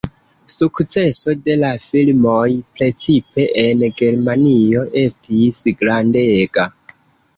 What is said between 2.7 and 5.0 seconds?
precipe en Germanio